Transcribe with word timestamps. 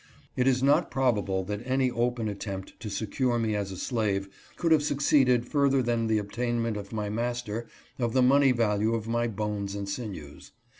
It 0.35 0.47
is 0.47 0.63
not 0.63 0.89
probable 0.89 1.43
that 1.43 1.61
any 1.63 1.91
open 1.91 2.27
attempt 2.27 2.73
to 2.79 2.89
secure 2.89 3.37
me 3.37 3.55
as 3.55 3.71
a 3.71 3.77
slave 3.77 4.29
could 4.55 4.71
have 4.71 4.81
succeeded 4.81 5.47
further 5.47 5.83
than 5.83 6.07
the 6.07 6.17
obtain 6.17 6.59
ment 6.59 6.75
by 6.75 6.85
my 6.91 7.09
master 7.11 7.67
of 7.99 8.13
the 8.13 8.23
money 8.23 8.51
value 8.51 8.95
of 8.95 9.07
my 9.07 9.27
bones 9.27 9.75
and 9.75 9.87
sinews. 9.87 10.53